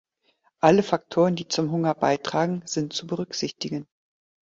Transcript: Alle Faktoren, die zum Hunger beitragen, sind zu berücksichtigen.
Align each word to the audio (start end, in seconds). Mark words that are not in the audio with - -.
Alle 0.61 0.81
Faktoren, 0.81 1.35
die 1.35 1.47
zum 1.47 1.69
Hunger 1.69 1.93
beitragen, 1.93 2.63
sind 2.65 2.91
zu 2.91 3.05
berücksichtigen. 3.05 3.85